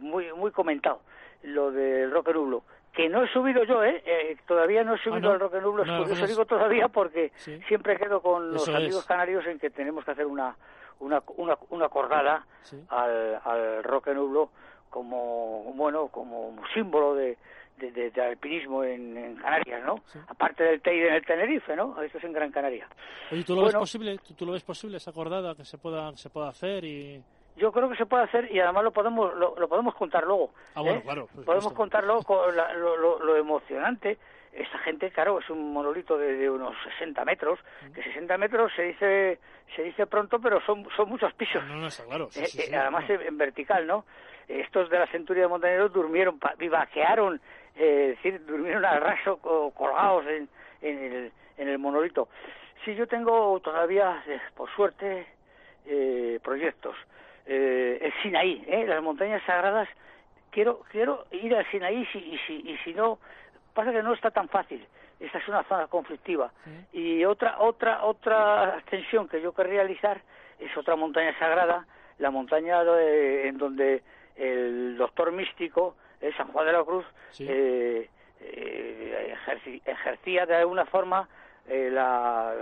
muy 0.00 0.32
muy 0.32 0.52
comentado 0.52 1.00
lo 1.42 1.72
del 1.72 2.12
Roque 2.12 2.32
Nublo 2.32 2.62
que 2.92 3.08
no 3.08 3.24
he 3.24 3.28
subido 3.28 3.64
yo, 3.64 3.82
¿eh? 3.82 4.02
eh 4.04 4.36
todavía 4.46 4.84
no 4.84 4.94
he 4.94 4.98
subido 4.98 5.32
al 5.32 5.40
Roque 5.40 5.60
Nublo, 5.60 5.84
no, 5.84 6.04
eso 6.04 6.26
digo 6.26 6.44
todavía 6.44 6.88
porque 6.88 7.32
siempre 7.66 7.96
quedo 7.96 8.20
con 8.20 8.52
los 8.52 8.68
amigos 8.68 9.06
canarios 9.06 9.46
en 9.46 9.58
que 9.58 9.70
tenemos 9.70 10.04
que 10.04 10.10
hacer 10.10 10.26
una 10.26 10.54
una, 11.02 11.22
una, 11.36 11.58
una 11.70 11.88
cordada 11.88 12.46
al, 12.88 13.40
al 13.44 13.84
Roque 13.84 14.14
Nublo 14.14 14.50
como, 14.88 15.72
bueno, 15.74 16.08
como 16.08 16.54
símbolo 16.74 17.14
de, 17.14 17.36
de, 17.78 18.22
alpinismo 18.22 18.84
en, 18.84 19.36
Canarias, 19.36 19.82
¿no? 19.84 19.96
Aparte 20.28 20.64
del 20.64 20.80
Teide 20.80 21.08
en 21.08 21.14
el 21.14 21.24
Tenerife, 21.24 21.74
¿no? 21.74 22.00
Esto 22.02 22.18
es 22.18 22.24
en 22.24 22.32
Gran 22.32 22.52
Canaria. 22.52 22.86
Oye, 23.30 23.42
¿tú 23.44 23.56
lo 23.56 23.64
ves 23.64 23.74
posible? 23.74 24.18
¿Tú, 24.36 24.46
lo 24.46 24.52
ves 24.52 24.62
posible 24.62 24.98
esa 24.98 25.12
cordada 25.12 25.54
que 25.54 25.64
se 25.64 25.78
pueda, 25.78 26.16
se 26.16 26.30
pueda 26.30 26.48
hacer 26.48 26.84
y...? 26.84 27.22
yo 27.54 27.70
creo 27.70 27.90
que 27.90 27.96
se 27.96 28.06
puede 28.06 28.24
hacer 28.24 28.50
y 28.50 28.60
además 28.60 28.84
lo 28.84 28.92
podemos 28.92 29.34
lo, 29.34 29.68
podemos 29.68 29.94
contar 29.94 30.24
luego. 30.24 30.52
Ah, 30.74 30.80
bueno, 30.80 30.98
¿eh? 30.98 31.02
claro. 31.02 31.28
Podemos 31.44 31.72
contarlo 31.74 32.22
con 32.22 32.56
lo, 32.56 33.18
lo, 33.18 33.36
emocionante. 33.36 34.18
Esta 34.52 34.78
gente, 34.78 35.10
claro, 35.10 35.38
es 35.38 35.48
un 35.48 35.72
monolito 35.72 36.18
de, 36.18 36.50
unos 36.50 36.74
60 36.98 37.24
metros, 37.24 37.58
que 37.94 38.02
60 38.02 38.36
metros 38.36 38.70
se 38.76 38.82
dice 38.82 39.38
se 39.74 39.82
dice 39.82 40.06
pronto, 40.06 40.38
pero 40.40 40.60
son 40.66 40.86
son 40.94 41.08
muchos 41.08 41.32
pisos. 41.34 41.64
No, 41.64 41.76
no, 41.76 41.86
está 41.86 42.04
claro. 42.04 42.28
Eh, 42.36 42.44
eh, 42.58 42.76
además 42.76 43.08
en, 43.08 43.38
vertical, 43.38 43.86
¿no? 43.86 44.04
Estos 44.46 44.90
de 44.90 44.98
la 44.98 45.06
Centuria 45.06 45.44
de 45.44 45.48
Montañeros 45.48 45.92
durmieron, 45.92 46.38
vivaquearon, 46.58 47.40
es 47.74 48.08
decir, 48.08 48.44
durmieron 48.44 48.84
al 48.84 49.00
raso 49.00 49.38
colgados 49.38 50.26
en, 50.26 50.48
en, 50.82 50.98
el, 50.98 51.32
en 51.56 51.68
el 51.68 51.78
monolito. 51.78 52.28
Sí, 52.84 52.94
yo 52.94 53.06
tengo 53.06 53.58
todavía, 53.60 54.22
por 54.54 54.68
suerte, 54.74 55.26
proyectos 56.42 56.96
eh, 57.46 57.98
el 58.00 58.12
Sinaí, 58.22 58.64
¿eh? 58.66 58.84
las 58.86 59.02
montañas 59.02 59.42
sagradas. 59.44 59.88
Quiero, 60.50 60.80
quiero 60.90 61.26
ir 61.30 61.54
al 61.54 61.68
Sinaí 61.70 62.04
si, 62.06 62.18
y, 62.18 62.38
si, 62.46 62.54
y 62.70 62.76
si 62.84 62.94
no, 62.94 63.18
pasa 63.74 63.92
que 63.92 64.02
no 64.02 64.14
está 64.14 64.30
tan 64.30 64.48
fácil. 64.48 64.86
Esta 65.20 65.38
es 65.38 65.48
una 65.48 65.62
zona 65.64 65.86
conflictiva. 65.86 66.50
Y 66.92 67.24
otra, 67.24 67.60
otra, 67.60 68.04
otra 68.04 68.76
ascensión 68.76 69.28
que 69.28 69.40
yo 69.40 69.52
querría 69.52 69.82
realizar 69.82 70.20
es 70.58 70.76
otra 70.76 70.96
montaña 70.96 71.36
sagrada, 71.38 71.86
la 72.18 72.30
montaña 72.30 72.82
en 72.82 73.58
donde 73.58 74.02
el 74.36 74.96
doctor 74.96 75.32
místico, 75.32 75.96
eh, 76.20 76.32
San 76.36 76.48
Juan 76.48 76.66
de 76.66 76.72
la 76.72 76.84
Cruz, 76.84 77.04
eh, 77.38 78.08
eh, 78.40 79.36
ejercía 79.84 80.46
de 80.46 80.56
alguna 80.56 80.84
forma 80.86 81.28
la, 81.68 82.52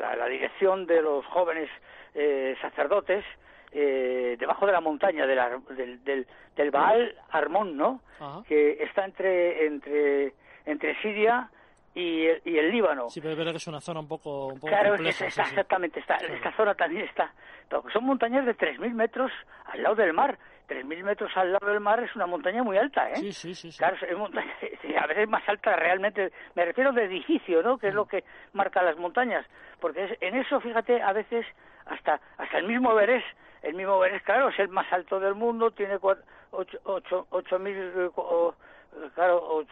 la, 0.00 0.16
la, 0.16 0.26
dirección 0.26 0.86
de 0.86 1.02
los 1.02 1.26
jóvenes 1.26 1.68
sacerdotes 2.62 3.24
eh, 3.72 4.36
debajo 4.38 4.64
de 4.64 4.72
la 4.72 4.80
montaña 4.80 5.26
del, 5.26 5.38
del, 6.02 6.26
del 6.56 6.70
Baal 6.70 7.14
Armón, 7.30 7.76
¿no? 7.76 8.00
Que 8.48 8.82
está 8.82 9.04
entre, 9.04 9.66
entre, 9.66 10.32
entre 10.66 11.00
Siria 11.00 11.48
y 11.94 12.26
el, 12.26 12.42
y 12.44 12.58
el 12.58 12.70
Líbano. 12.70 13.08
Sí, 13.08 13.20
pero 13.20 13.32
es 13.32 13.38
verdad 13.38 13.52
que 13.52 13.58
es 13.58 13.66
una 13.66 13.80
zona 13.80 14.00
un 14.00 14.08
poco, 14.08 14.48
un 14.48 14.60
poco 14.60 14.66
claro, 14.66 14.90
compleja. 14.90 15.26
Está, 15.26 15.42
exactamente, 15.42 16.00
está, 16.00 16.16
esta 16.16 16.54
zona 16.56 16.74
también 16.74 17.06
está. 17.06 17.32
son 17.92 18.04
montañas 18.04 18.44
de 18.44 18.56
3.000 18.56 18.92
metros 18.92 19.32
al 19.64 19.82
lado 19.82 19.96
del 19.96 20.12
mar. 20.12 20.38
3.000 20.68 21.04
metros 21.04 21.30
al 21.36 21.52
lado 21.52 21.68
del 21.68 21.80
mar 21.80 22.02
es 22.02 22.14
una 22.16 22.26
montaña 22.26 22.62
muy 22.62 22.76
alta, 22.76 23.08
¿eh? 23.10 23.16
Sí, 23.16 23.32
sí, 23.32 23.54
sí. 23.54 23.78
Claro, 23.78 23.96
es 24.04 24.18
montaña, 24.18 24.52
a 25.00 25.06
veces 25.06 25.28
más 25.28 25.48
alta 25.48 25.74
realmente. 25.76 26.32
Me 26.54 26.64
refiero 26.64 26.92
de 26.92 27.04
edificio, 27.04 27.62
¿no? 27.62 27.78
Que 27.78 27.88
es 27.88 27.94
lo 27.94 28.04
mm. 28.04 28.08
que 28.08 28.24
marca 28.52 28.82
las 28.82 28.98
montañas. 28.98 29.46
Porque 29.80 30.18
en 30.20 30.36
eso, 30.36 30.60
fíjate, 30.60 31.00
a 31.00 31.12
veces 31.12 31.46
hasta, 31.86 32.20
hasta 32.36 32.58
el 32.58 32.66
mismo 32.66 32.92
Everest 32.92 33.26
el 33.66 33.74
mismo 33.74 34.02
Everest, 34.04 34.24
claro, 34.24 34.48
es 34.48 34.58
el 34.58 34.68
más 34.68 34.90
alto 34.92 35.18
del 35.18 35.34
mundo, 35.34 35.72
tiene 35.72 35.98
8.000, 35.98 38.14
claro, 39.14 39.64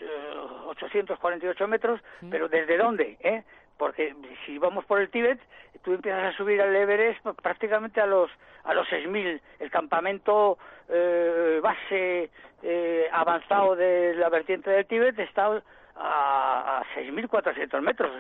848 0.67 1.69
metros, 1.69 2.01
pero 2.31 2.49
¿desde 2.49 2.77
dónde? 2.77 3.17
Eh? 3.21 3.43
porque 3.77 4.15
si 4.47 4.59
vamos 4.59 4.85
por 4.85 5.01
el 5.01 5.11
Tíbet, 5.11 5.41
tú 5.83 5.93
empiezas 5.93 6.35
a 6.35 6.37
subir 6.37 6.61
al 6.61 6.75
Everest 6.75 7.21
pues, 7.23 7.37
prácticamente 7.37 8.01
a 8.01 8.07
los 8.07 8.31
a 8.65 8.73
los 8.73 8.89
6.000. 8.89 9.41
El 9.59 9.71
campamento 9.71 10.59
eh, 10.89 11.61
base 11.63 12.31
eh, 12.63 13.09
avanzado 13.13 13.77
de 13.77 14.15
la 14.15 14.29
vertiente 14.29 14.71
del 14.71 14.87
Tíbet 14.87 15.19
está 15.19 15.63
a, 15.97 16.79
a 16.79 16.85
6.400 16.97 17.81
metros. 17.83 18.11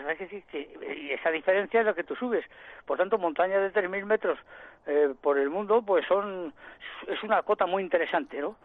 y 0.96 1.12
esa 1.12 1.30
diferencia 1.30 1.80
es 1.80 1.86
lo 1.86 1.94
que 1.94 2.04
tú 2.04 2.14
subes. 2.14 2.44
Por 2.84 2.98
tanto, 2.98 3.16
montañas 3.16 3.72
de 3.72 3.82
3.000 3.82 4.04
metros 4.04 4.38
eh, 4.86 5.14
por 5.22 5.38
el 5.38 5.48
mundo, 5.48 5.82
pues 5.82 6.04
son 6.06 6.52
es 7.06 7.22
una 7.22 7.42
cota 7.42 7.66
muy 7.66 7.82
interesante, 7.82 8.40
¿no? 8.40 8.56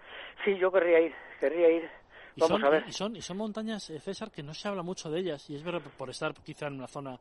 Sí, 0.44 0.58
yo 0.58 0.72
querría 0.72 1.00
ir, 1.00 1.14
querría 1.40 1.70
ir. 1.70 1.90
Vamos 2.38 2.64
a 2.64 2.70
ver. 2.70 2.84
Y 2.88 2.92
son, 2.92 3.16
y 3.16 3.22
son 3.22 3.38
montañas, 3.38 3.90
eh, 3.90 4.00
César, 4.00 4.32
que 4.32 4.44
no 4.44 4.54
se 4.54 4.68
habla 4.68 4.84
mucho 4.84 5.10
de 5.10 5.20
ellas, 5.20 5.50
y 5.50 5.56
es 5.56 5.64
verdad 5.64 5.82
por 5.98 6.10
estar 6.10 6.34
quizá 6.34 6.68
en 6.68 6.76
una 6.76 6.88
zona 6.88 7.18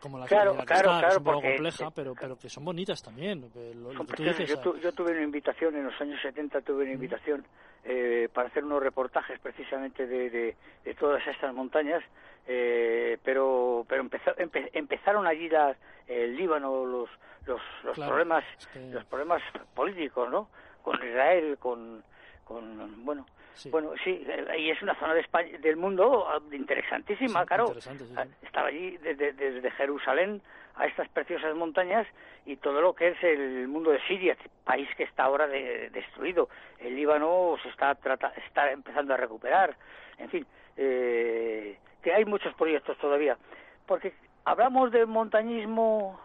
como 0.00 0.18
la, 0.18 0.26
claro, 0.26 0.54
que 0.58 0.66
claro, 0.66 0.90
claro, 0.90 1.08
es 1.08 1.16
un 1.16 1.24
poco 1.24 1.40
compleja, 1.40 1.90
pero, 1.90 2.14
pero 2.14 2.36
que 2.36 2.50
son 2.50 2.62
bonitas 2.62 3.02
también. 3.02 3.50
yo, 3.54 4.92
tuve 4.92 5.12
una 5.12 5.22
invitación 5.22 5.74
en 5.76 5.84
los 5.84 5.98
años 5.98 6.20
70, 6.20 6.60
tuve 6.60 6.84
una 6.84 6.92
invitación 6.92 7.42
eh, 7.84 8.28
para 8.32 8.48
hacer 8.48 8.64
unos 8.64 8.82
reportajes 8.82 9.40
precisamente 9.40 10.06
de, 10.06 10.28
de, 10.28 10.94
todas 10.94 11.26
estas 11.26 11.54
montañas, 11.54 12.04
eh, 12.46 13.16
pero 13.24 13.86
pero 13.88 14.06
empezaron 14.74 15.26
allí 15.26 15.48
las, 15.48 15.74
el 16.06 16.36
Líbano, 16.36 16.84
los 16.84 17.08
los, 17.46 17.60
los 17.82 17.98
problemas 17.98 18.44
los 18.92 19.04
problemas 19.06 19.42
políticos, 19.74 20.30
¿no? 20.30 20.48
Con 20.82 20.96
Israel, 20.96 21.56
con 21.58 22.02
con 22.44 23.04
bueno 23.04 23.26
bueno, 23.70 23.92
sí, 24.02 24.26
y 24.58 24.70
es 24.70 24.82
una 24.82 24.98
zona 24.98 25.14
de 25.14 25.20
España, 25.20 25.56
del 25.58 25.76
mundo 25.76 26.26
ah, 26.28 26.40
interesantísima, 26.52 27.46
claro. 27.46 27.72
Ah, 28.16 28.26
estaba 28.42 28.68
allí 28.68 28.96
desde, 28.98 29.32
desde, 29.32 29.70
Jerusalén 29.72 30.42
a 30.74 30.86
estas 30.86 31.08
preciosas 31.08 31.54
montañas 31.54 32.06
y 32.46 32.56
todo 32.56 32.80
lo 32.80 32.94
que 32.94 33.08
es 33.08 33.22
el 33.22 33.68
mundo 33.68 33.90
de 33.92 34.00
Siria, 34.08 34.36
país 34.64 34.88
que 34.96 35.04
está 35.04 35.24
ahora 35.24 35.46
destruido. 35.46 36.48
El 36.80 36.96
Líbano 36.96 37.56
se 37.62 37.68
está, 37.68 37.96
está 38.44 38.72
empezando 38.72 39.14
a 39.14 39.16
recuperar. 39.16 39.76
En 40.18 40.30
fin, 40.30 40.46
eh, 40.76 41.78
que 42.02 42.12
hay 42.12 42.24
muchos 42.24 42.52
proyectos 42.54 42.98
todavía. 42.98 43.38
Porque 43.86 44.14
hablamos 44.44 44.90
de 44.90 45.06
montañismo 45.06 46.20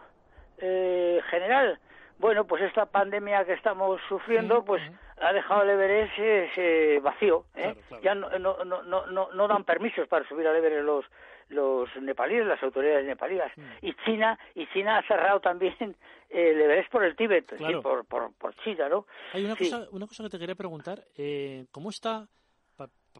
eh, 0.58 1.20
general. 1.30 1.78
Bueno, 2.20 2.46
pues 2.46 2.62
esta 2.62 2.84
pandemia 2.84 3.46
que 3.46 3.54
estamos 3.54 3.98
sufriendo, 4.06 4.62
pues 4.62 4.82
ha 5.22 5.32
dejado 5.32 5.62
el 5.62 5.70
Everest 5.70 6.12
eh, 6.18 7.00
vacío. 7.02 7.46
¿eh? 7.54 7.74
Ya 8.02 8.14
no, 8.14 8.28
no, 8.38 8.62
no, 8.62 8.82
no, 8.82 9.32
no 9.32 9.48
dan 9.48 9.64
permisos 9.64 10.06
para 10.06 10.28
subir 10.28 10.46
al 10.46 10.56
Everest 10.56 10.84
los 10.84 11.04
los 11.48 11.88
nepalíes, 12.00 12.46
las 12.46 12.62
autoridades 12.62 13.06
nepalíes. 13.06 13.50
Y 13.80 13.94
China 14.04 14.38
y 14.54 14.66
China 14.68 14.98
ha 14.98 15.02
cerrado 15.08 15.40
también 15.40 15.96
el 16.28 16.60
Everest 16.60 16.92
por 16.92 17.04
el 17.04 17.16
Tíbet, 17.16 17.56
por, 17.82 18.04
por, 18.04 18.34
por, 18.34 18.54
China, 18.56 18.88
¿no? 18.88 19.06
Hay 19.32 19.46
una, 19.46 19.56
cosa, 19.56 19.88
una 19.90 20.06
cosa 20.06 20.22
que 20.24 20.30
te 20.30 20.38
quería 20.38 20.54
preguntar. 20.54 21.02
Eh, 21.16 21.64
¿Cómo 21.72 21.88
está 21.88 22.28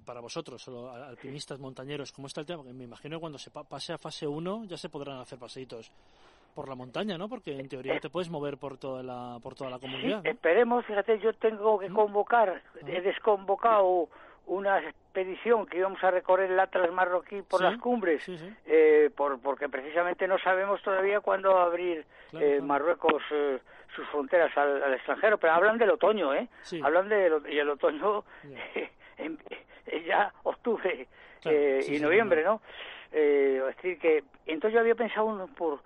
para 0.04 0.20
vosotros, 0.20 0.68
alpinistas, 0.68 1.58
montañeros, 1.58 2.12
cómo 2.12 2.26
está 2.26 2.42
el 2.42 2.46
tema? 2.46 2.58
Porque 2.58 2.74
me 2.74 2.84
imagino 2.84 3.16
que 3.16 3.20
cuando 3.20 3.38
se 3.38 3.50
pase 3.50 3.94
a 3.94 3.98
fase 3.98 4.26
1 4.26 4.64
ya 4.66 4.76
se 4.76 4.88
podrán 4.90 5.18
hacer 5.18 5.38
paseitos 5.38 5.90
por 6.54 6.68
la 6.68 6.74
montaña, 6.74 7.16
¿no? 7.16 7.28
Porque 7.28 7.58
en 7.58 7.68
teoría 7.68 7.98
te 8.00 8.10
puedes 8.10 8.30
mover 8.30 8.58
por 8.58 8.78
toda 8.78 9.02
la 9.02 9.38
por 9.42 9.54
toda 9.54 9.70
la 9.70 9.78
comunidad. 9.78 10.24
esperemos, 10.26 10.84
fíjate, 10.86 11.18
yo 11.20 11.32
tengo 11.34 11.78
que 11.78 11.88
convocar, 11.88 12.62
he 12.86 13.00
desconvocado 13.00 14.08
una 14.50 14.80
expedición 14.80 15.64
que 15.66 15.78
íbamos 15.78 16.02
a 16.02 16.10
recorrer 16.10 16.50
el 16.50 16.58
Atlas 16.58 16.90
marroquí 16.92 17.42
por 17.42 17.62
las 17.62 17.78
cumbres, 17.78 18.28
Eh, 18.66 19.10
por, 19.16 19.40
porque 19.40 19.68
precisamente 19.68 20.26
no 20.26 20.38
sabemos 20.38 20.82
todavía 20.82 21.20
cuándo 21.20 21.56
abrir 21.56 22.04
eh, 22.32 22.60
Marruecos 22.60 23.22
eh, 23.30 23.60
sus 23.94 24.06
fronteras 24.08 24.56
al, 24.56 24.92
extranjero, 24.94 25.38
pero 25.38 25.52
hablan 25.52 25.78
del 25.78 25.90
otoño, 25.90 26.34
¿eh? 26.34 26.48
Hablan 26.82 27.08
de 27.08 27.30
y 27.48 27.58
el 27.58 27.70
otoño 27.70 28.24
en, 29.18 29.38
ya 30.06 30.32
octubre 30.42 31.06
y 31.44 32.00
noviembre, 32.00 32.44
¿no? 32.44 32.60
es 33.12 33.76
decir 33.76 33.98
que 33.98 34.22
entonces 34.46 34.74
yo 34.74 34.80
había 34.80 34.94
pensado 34.94 35.48
por 35.56 35.80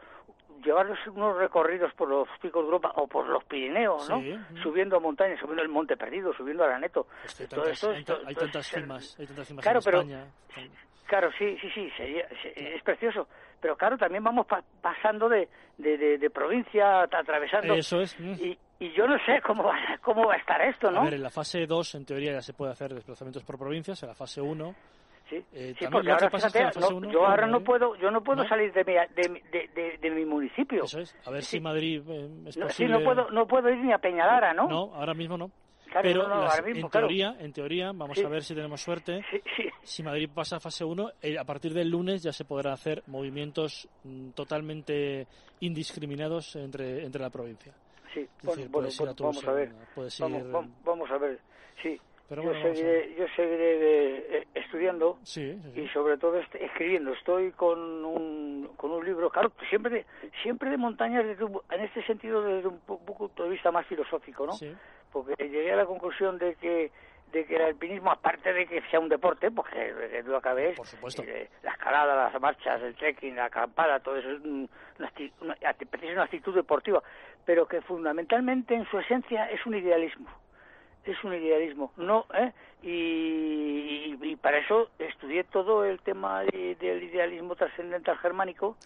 llevarlos 0.65 0.99
unos 1.09 1.37
recorridos 1.37 1.93
por 1.95 2.09
los 2.09 2.29
picos 2.41 2.63
de 2.63 2.67
Europa 2.67 2.93
o 2.97 3.07
por 3.07 3.29
los 3.29 3.45
Pirineos, 3.45 4.09
¿no? 4.09 4.23
Subiendo 4.63 5.01
montañas, 5.01 5.39
subiendo 5.41 5.63
el 5.63 5.69
Monte 5.69 5.97
Perdido, 5.97 6.33
subiendo 6.35 6.65
Araneto. 6.65 7.07
hay, 7.39 8.35
tantas, 8.35 8.67
cimas, 8.67 9.17
hay 9.19 9.27
tantas 9.27 9.49
claro, 9.61 9.81
en 9.85 9.97
España. 9.97 10.27
Claro, 11.07 11.31
sí, 11.39 11.57
sí, 11.61 11.71
sí, 11.75 11.91
es 12.57 12.83
precioso. 12.83 13.29
Pero 13.61 13.77
claro, 13.77 13.97
también 13.97 14.23
vamos 14.23 14.47
pasando 14.83 15.29
de, 15.29 15.49
de, 15.79 16.19
de, 16.19 16.31
provincia, 16.31 17.03
atravesando. 17.03 17.75
Eso 17.75 18.01
es. 18.01 18.19
Y, 18.21 18.59
y 18.79 18.93
yo 18.93 19.07
no 19.07 19.17
sé 19.25 19.41
cómo 19.43 19.65
va, 19.65 19.75
cómo 20.03 20.27
va 20.27 20.35
a 20.35 20.37
estar 20.37 20.61
esto, 20.61 20.91
¿no? 20.91 21.01
A 21.01 21.05
ver, 21.05 21.15
en 21.15 21.23
la 21.23 21.31
fase 21.31 21.67
2, 21.67 21.95
en 21.95 22.05
teoría, 22.05 22.33
ya 22.33 22.43
se 22.43 22.53
puede 22.53 22.73
hacer 22.73 22.93
desplazamientos 22.93 23.43
por 23.43 23.59
provincias. 23.59 24.03
En 24.03 24.09
la 24.11 24.15
fase 24.15 24.41
1 24.41 24.75
Sí, 25.29 25.43
eh, 25.55 25.75
porque 25.91 26.11
ahora 26.11 26.31
fíjate, 26.31 26.67
yo 27.11 27.27
ahora 27.27 27.47
no 27.47 27.65
puedo, 27.65 27.97
yo 27.97 28.11
no 28.11 28.23
puedo 28.23 28.47
salir 28.47 28.73
de 28.75 28.85
mi, 28.85 28.93
de, 29.41 29.71
de, 29.75 29.99
de, 29.99 30.11
mi 30.11 30.27
municipio. 30.27 30.85
Eso 30.85 31.01
es, 31.01 31.17
a 31.25 31.31
ver 31.31 31.43
si 31.43 31.61
Madrid 31.61 32.03
eh, 32.07 32.29
es 32.47 32.57
no, 32.59 32.67
posible. 32.67 32.73
Sí, 32.73 32.87
no 32.87 33.05
puedo, 33.05 33.31
no 33.31 33.47
puedo 33.47 33.71
ir 33.71 33.79
ni 33.79 33.93
a 33.93 33.99
Peñalara, 33.99 34.53
¿no? 34.53 34.69
No, 34.69 34.95
ahora 34.95 35.15
mismo 35.15 35.39
no. 35.39 35.51
Pero 36.03 36.27
en 36.67 36.91
teoría, 36.91 37.37
en 37.39 37.53
teoría, 37.53 37.93
vamos 37.95 38.19
a 38.23 38.29
ver 38.29 38.43
si 38.43 38.55
tenemos 38.55 38.81
suerte. 38.81 39.25
Si 39.85 40.03
Madrid 40.03 40.31
pasa 40.35 40.57
a 40.57 40.61
fase 40.61 40.83
1, 40.83 41.11
eh, 41.21 41.39
a 41.39 41.45
partir 41.45 41.75
del 41.75 41.91
lunes 41.91 42.23
ya 42.23 42.33
se 42.33 42.47
podrán 42.47 42.73
hacer 42.73 43.03
movimientos 43.07 43.87
mm, 44.03 44.31
totalmente 44.31 45.27
indiscriminados 45.61 46.57
entre, 46.57 47.05
entre 47.05 47.21
la 47.21 47.29
provincia. 47.29 47.75
Sí, 48.15 48.27
bueno, 48.43 48.63
pues 48.73 48.99
vamos 48.99 49.47
a 49.47 49.53
ver. 49.53 49.75
Vamos, 50.21 50.67
vamos, 50.83 51.11
a 51.11 51.19
ver, 51.19 51.39
sí 51.83 52.01
yo, 52.31 52.55
seguiré, 52.55 53.15
yo 53.17 53.27
seguiré 53.37 54.39
eh, 54.39 54.47
estudiando 54.55 55.19
y 55.37 55.89
sobre 55.89 56.17
todo 56.17 56.39
escribiendo. 56.39 57.13
Estoy 57.13 57.53
con 57.53 57.79
un, 58.05 58.71
con 58.77 58.93
un 58.93 59.05
libro, 59.05 59.29
claro, 59.31 59.53
siempre 59.69 59.93
de, 59.93 60.07
siempre 60.43 60.71
de 60.71 60.77
montañas 60.79 61.25
en 61.25 61.81
este 61.81 62.03
sentido 62.07 62.43
desde 62.43 62.69
un 62.69 62.79
punto 62.81 63.43
de 63.45 63.51
vista 63.51 63.71
más 63.71 63.87
filosófico, 63.87 64.47
¿no? 64.47 64.55
Porque 65.13 65.35
llegué 65.37 65.73
a 65.73 65.77
la 65.77 65.87
conclusión 65.87 66.39
de 66.39 66.55
que 66.57 66.91
de 67.33 67.45
que 67.47 67.57
el 67.57 67.63
alpinismo, 67.63 68.13
aparte 68.13 68.53
de 68.53 68.65
que 68.65 68.81
sea 68.91 69.01
un 69.01 69.09
deporte, 69.09 69.51
porque 69.51 69.93
que 70.09 70.23
tú 70.23 70.37
acabes, 70.37 70.79
eh, 71.19 71.49
la 71.65 71.73
escalada, 71.73 72.31
las 72.31 72.41
marchas, 72.41 72.81
el 72.81 72.95
trekking, 72.95 73.35
la 73.35 73.47
acampada, 73.47 73.99
todo 73.99 74.17
eso 74.17 74.31
es 74.31 74.41
una, 74.41 74.69
una, 75.41 75.57
una 76.13 76.23
actitud 76.23 76.55
deportiva, 76.55 77.03
pero 77.45 77.67
que 77.67 77.81
fundamentalmente 77.81 78.77
en 78.77 78.87
su 78.89 79.01
esencia 79.01 79.51
es 79.51 79.67
un 79.67 79.75
idealismo 79.75 80.29
es 81.05 81.23
un 81.25 81.35
idealismo, 81.35 81.93
no, 81.97 82.27
¿eh? 82.35 82.53
y, 82.83 84.17
y, 84.23 84.37
para 84.37 84.59
eso 84.59 84.91
estudié 84.99 85.45
todo 85.45 85.85
el 85.85 86.01
tema 86.01 86.43
del 86.43 87.03
idealismo 87.03 87.57
trascendental 87.57 88.19
germánico, 88.19 88.77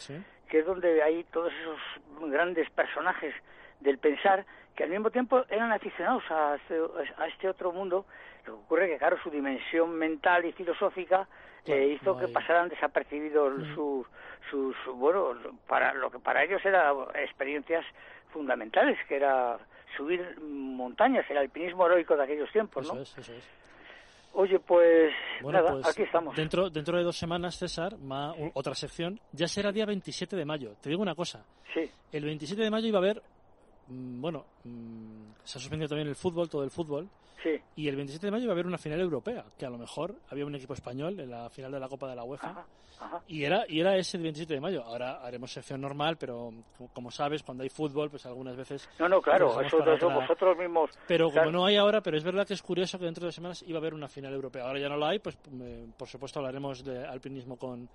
que 0.49 0.61
es 0.61 0.67
donde 0.67 1.03
hay 1.03 1.25
todos 1.25 1.53
esos 1.53 2.31
grandes 2.31 2.69
personajes 2.71 3.35
del 3.81 3.99
pensar 3.99 4.45
que 4.75 4.85
al 4.85 4.91
mismo 4.91 5.11
tiempo 5.11 5.45
eran 5.49 5.73
aficionados 5.73 6.23
a 6.31 6.57
este, 6.57 6.81
a 7.17 7.27
este 7.27 7.49
otro 7.49 7.73
mundo. 7.73 8.07
Lo 8.47 8.55
que 8.55 8.61
ocurre 8.61 8.89
que, 8.89 8.99
claro, 8.99 9.19
su 9.23 9.31
dimensión 9.31 9.93
mental 9.95 10.45
y 10.45 10.53
filosófica 10.53 11.27
eh, 11.67 11.99
hizo 12.01 12.17
que 12.17 12.29
pasaran 12.29 12.69
desapercibidos 12.69 13.53
sus, 13.75 14.07
sus, 14.51 14.77
bueno, 14.95 15.35
para 15.67 15.93
lo 15.95 16.11
que 16.11 16.19
para 16.19 16.45
ellos 16.45 16.65
eran 16.65 16.97
experiencias 17.17 17.85
fundamentales, 18.33 18.97
que 19.09 19.17
era 19.17 19.59
subir 19.97 20.41
montañas, 20.41 21.25
el 21.31 21.39
alpinismo 21.39 21.87
heroico 21.87 22.17
de 22.17 22.25
aquellos 22.25 22.51
tiempos, 22.53 22.87
¿no? 22.87 23.01
Eso 23.01 23.03
es, 23.03 23.19
eso 23.19 23.33
es. 23.33 23.49
Oye, 24.35 24.59
pues 24.61 25.13
nada, 25.43 25.73
pues, 25.73 25.87
aquí 25.87 26.03
estamos. 26.03 26.37
Dentro, 26.37 26.71
dentro 26.71 26.97
de 26.97 27.03
dos 27.03 27.17
semanas, 27.17 27.57
César, 27.57 27.97
otra 28.55 28.75
sección, 28.75 29.19
ya 29.33 29.49
será 29.49 29.73
día 29.73 29.87
27 29.87 30.37
de 30.37 30.45
mayo. 30.45 30.75
Te 30.81 30.91
digo 30.91 31.03
una 31.03 31.15
cosa. 31.15 31.45
Sí. 31.75 31.91
El 32.13 32.25
27 32.25 32.63
de 32.63 32.71
mayo 32.71 32.87
iba 32.87 32.99
a 32.99 33.03
haber, 33.03 33.23
mm, 33.89 34.21
bueno, 34.21 34.45
mm, 34.65 35.31
se 35.43 35.59
ha 35.59 35.61
suspendido 35.61 35.89
también 35.89 36.09
el 36.09 36.15
fútbol, 36.15 36.49
todo 36.49 36.63
el 36.63 36.71
fútbol. 36.71 37.09
Sí. 37.43 37.61
Y 37.77 37.89
el 37.89 37.97
27 37.97 38.27
de 38.27 38.31
mayo 38.31 38.45
iba 38.45 38.53
a 38.53 38.55
haber 38.55 38.67
una 38.67 38.79
final 38.79 39.01
europea, 39.01 39.45
que 39.57 39.67
a 39.67 39.71
lo 39.71 39.79
mejor 39.79 40.15
había 40.31 40.45
un 40.45 40.55
equipo 40.55 40.75
español 40.75 41.19
en 41.21 41.31
la 41.31 41.49
final 41.51 41.73
de 41.73 41.81
la 41.81 41.89
Copa 41.89 42.09
de 42.09 42.17
la 42.17 42.25
UEFA. 42.25 42.67
Y 43.27 43.45
era 43.45 43.65
y 43.69 43.81
era 43.81 43.97
ese 43.97 44.17
el 44.17 44.25
27 44.25 44.55
de 44.55 44.61
mayo. 44.61 44.83
Ahora 44.83 45.21
haremos 45.23 45.53
sección 45.53 45.81
normal, 45.81 46.17
pero 46.19 46.51
como, 46.93 47.11
sabes, 47.11 47.43
cuando 47.43 47.63
hay 47.63 47.69
fútbol, 47.69 48.11
pues 48.11 48.27
algunas 48.27 48.57
veces... 48.57 48.89
No, 48.99 49.09
no, 49.09 49.21
claro, 49.21 49.61
eso, 49.61 49.79
vosotros 49.79 50.59
mismos... 50.59 50.91
Pero 51.07 51.31
como 51.31 51.51
no 51.51 51.67
hay 51.67 51.77
ahora, 51.77 52.01
pero 52.01 52.17
es 52.17 52.25
verdad 52.25 52.47
que 52.47 52.55
es 52.55 52.63
curioso 52.63 52.99
que 52.99 53.05
dentro 53.05 53.27
de 53.27 53.33
semanas 53.33 53.63
iba 53.67 53.79
a 53.79 53.81
haber 53.81 53.95
una 53.95 54.09
final 54.09 54.35
europea. 54.35 54.65
Ahora 54.65 54.81
ya 54.81 54.89
no 54.89 54.97
la 54.97 55.11
hay, 55.11 55.21
pues 55.21 55.37
por 55.97 56.09
supuesto 56.09 56.41
hablaremos 56.41 56.85
de 56.85 57.07
alpinismo 57.07 57.57
con... 57.57 57.89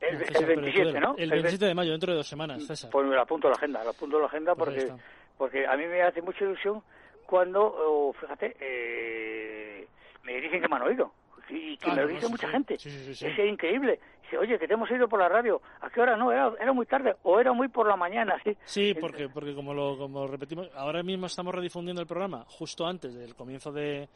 El, 0.00 0.16
27, 0.16 1.00
¿no? 1.00 1.16
El 1.18 1.30
27 1.30 1.64
de 1.64 1.74
mayo, 1.74 1.90
dentro 1.90 2.12
de 2.12 2.18
dos 2.18 2.28
semanas, 2.28 2.64
César. 2.64 2.90
Pues 2.90 3.04
me 3.06 3.16
lo 3.16 3.22
apunto 3.22 3.48
a 3.48 3.50
la 3.50 3.56
agenda, 3.56 3.82
lo 3.82 3.90
apunto 3.90 4.16
a 4.16 4.20
la 4.20 4.26
agenda 4.26 4.54
pues 4.54 4.84
porque, 4.84 5.02
porque 5.36 5.66
a 5.66 5.76
mí 5.76 5.86
me 5.86 6.02
hace 6.02 6.22
mucha 6.22 6.44
ilusión 6.44 6.82
cuando, 7.28 7.62
oh, 7.62 8.10
fíjate, 8.14 8.56
eh, 8.58 9.86
me 10.22 10.40
dicen 10.40 10.62
que 10.62 10.68
me 10.68 10.76
han 10.76 10.82
oído, 10.82 11.12
y 11.50 11.76
que 11.76 11.90
me 11.90 11.96
lo 11.96 12.08
dice 12.08 12.26
mucha 12.26 12.48
gente. 12.48 12.76
es 12.76 13.22
increíble. 13.38 14.00
Dice, 14.22 14.38
oye, 14.38 14.58
que 14.58 14.66
te 14.66 14.72
hemos 14.72 14.90
ido 14.90 15.06
por 15.08 15.20
la 15.20 15.28
radio. 15.28 15.60
¿A 15.82 15.90
qué 15.90 16.00
hora? 16.00 16.16
No, 16.16 16.32
era, 16.32 16.54
era 16.58 16.72
muy 16.72 16.86
tarde 16.86 17.16
o 17.24 17.38
era 17.38 17.52
muy 17.52 17.68
por 17.68 17.86
la 17.86 17.96
mañana, 17.96 18.40
sí. 18.42 18.56
Sí, 18.64 18.94
porque, 18.98 19.28
porque 19.28 19.54
como 19.54 19.74
lo 19.74 19.98
como 19.98 20.26
repetimos, 20.26 20.70
ahora 20.74 21.02
mismo 21.02 21.26
estamos 21.26 21.54
redifundiendo 21.54 22.00
el 22.00 22.08
programa 22.08 22.46
justo 22.48 22.86
antes 22.86 23.14
del 23.14 23.34
comienzo 23.34 23.72
de, 23.72 24.08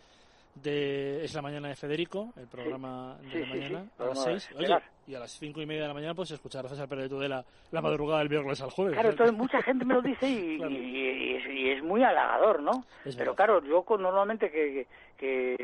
de 0.54 1.24
Es 1.24 1.34
la 1.34 1.42
Mañana 1.42 1.68
de 1.68 1.74
Federico, 1.74 2.32
el 2.36 2.46
programa 2.46 3.18
de 3.32 3.40
la 3.40 3.46
mañana, 3.46 3.86
a 3.98 4.04
las 4.04 4.24
6. 4.24 4.50
Oye, 4.56 4.76
y 5.06 5.14
a 5.14 5.18
las 5.18 5.32
cinco 5.32 5.60
y 5.60 5.66
media 5.66 5.82
de 5.82 5.88
la 5.88 5.94
mañana 5.94 6.14
puedes 6.14 6.30
escuchar 6.30 6.64
a 6.64 6.68
César 6.68 6.88
Pérez 6.88 7.10
de 7.10 7.28
la, 7.28 7.44
la 7.70 7.80
madrugada 7.80 8.20
del 8.20 8.28
viernes 8.28 8.60
al 8.60 8.70
jueves. 8.70 8.94
Claro, 8.94 9.10
entonces 9.10 9.36
mucha 9.36 9.60
gente 9.62 9.84
me 9.84 9.94
lo 9.94 10.02
dice 10.02 10.28
y, 10.28 10.62
y, 10.68 11.70
es, 11.70 11.82
muy 11.82 12.02
halagador, 12.04 12.62
¿no? 12.62 12.84
Pero 13.16 13.34
claro, 13.34 13.62
yo 13.64 13.84
normalmente 13.98 14.50
que, 14.50 14.86
que, 15.16 15.56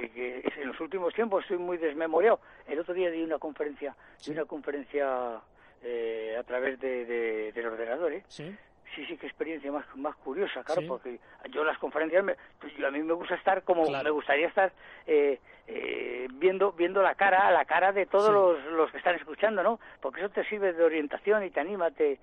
en 0.60 0.68
los 0.68 0.80
últimos 0.80 1.14
tiempos 1.14 1.42
estoy 1.44 1.58
muy 1.58 1.76
desmemoriado. 1.76 2.40
El 2.66 2.80
otro 2.80 2.94
día 2.94 3.10
di 3.10 3.22
una 3.22 3.38
conferencia, 3.38 3.94
di 4.24 4.32
una 4.32 4.44
conferencia 4.44 5.40
eh, 5.82 6.36
a 6.38 6.42
través 6.42 6.80
de, 6.80 7.04
de, 7.04 7.52
del 7.52 7.66
ordenador, 7.66 8.12
¿eh? 8.12 8.24
Sí 8.26 8.52
sí, 8.94 9.04
sí, 9.06 9.16
qué 9.16 9.26
experiencia 9.26 9.70
más, 9.72 9.84
más 9.96 10.14
curiosa, 10.16 10.62
claro, 10.64 10.82
porque 10.86 11.18
yo 11.50 11.64
las 11.64 11.78
conferencias, 11.78 12.24
pues 12.60 12.72
a 12.84 12.90
mí 12.90 13.02
me 13.02 13.14
gusta 13.14 13.34
estar 13.34 13.62
como 13.62 13.88
me 13.88 14.10
gustaría 14.10 14.48
estar 14.48 14.72
eh, 15.06 15.40
eh, 15.66 16.26
viendo 16.32 16.72
viendo 16.72 17.02
la 17.02 17.14
cara, 17.14 17.50
la 17.50 17.64
cara 17.64 17.92
de 17.92 18.06
todos 18.06 18.32
los, 18.32 18.64
los 18.72 18.90
que 18.90 18.98
están 18.98 19.16
escuchando, 19.16 19.62
¿no? 19.62 19.78
Porque 20.00 20.20
eso 20.20 20.30
te 20.30 20.44
sirve 20.44 20.72
de 20.72 20.84
orientación 20.84 21.44
y 21.44 21.50
te 21.50 21.60
anima, 21.60 21.90
te, 21.90 22.18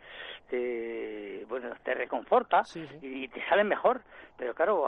te 0.49 1.45
bueno, 1.47 1.69
te 1.83 1.93
reconforta 1.93 2.63
y 3.01 3.27
te 3.27 3.45
sale 3.47 3.63
mejor. 3.63 4.01
Pero 4.37 4.53
claro, 4.53 4.85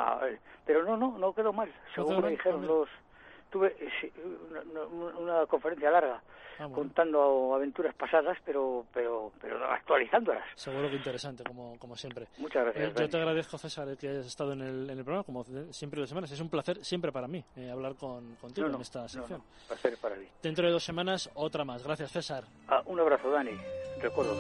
pero 0.66 0.84
no, 0.84 0.98
no, 0.98 1.18
no 1.18 1.34
quedó 1.34 1.54
mal, 1.54 1.72
según 1.94 2.22
me 2.22 2.32
dijeron 2.32 2.68
los 2.68 2.90
tuve 3.50 3.76
una, 5.20 5.46
conferencia 5.46 5.92
larga 5.92 6.22
ah, 6.60 6.68
contando 6.74 7.54
aventuras 7.54 7.94
pasadas, 7.96 8.38
pero 8.46 8.86
pero 8.94 9.32
pero 9.40 9.64
actualizándolas. 9.66 10.44
Seguro 10.56 10.90
que 10.90 10.96
interesante, 10.96 11.44
como, 11.44 11.78
como 11.80 11.96
siempre. 11.96 12.28
Muchas 12.38 12.64
gracias. 12.64 12.90
Eh, 12.90 12.94
yo 12.98 13.10
te 13.10 13.18
agradezco, 13.18 13.58
César, 13.58 13.98
que 13.98 14.10
hayas 14.10 14.26
estado 14.26 14.54
en 14.54 14.62
el, 14.62 14.90
en 14.90 14.98
el 14.98 15.04
programa, 15.04 15.24
como 15.24 15.44
siempre 15.72 16.02
de 16.02 16.08
semanas. 16.08 16.32
Es 16.32 16.42
un 16.42 16.50
placer 16.50 16.84
siempre 16.84 17.12
para 17.12 17.28
mí 17.28 17.44
eh, 17.56 17.70
hablar 17.70 17.96
con, 17.96 18.36
contigo 18.36 18.68
en 18.68 18.82
esta 18.82 19.08
sección. 19.08 19.42
placer 19.68 19.98
para 20.02 20.16
mí. 20.16 20.28
Dentro 20.42 20.66
de 20.66 20.72
dos 20.72 20.84
semanas, 20.84 21.30
otra 21.36 21.64
más. 21.64 21.84
Gracias, 21.84 22.12
César. 22.12 22.44
Ah, 22.68 22.82
un 22.86 23.00
abrazo, 23.00 23.30
Dani. 23.30 23.58
Recuerdos. 24.02 24.38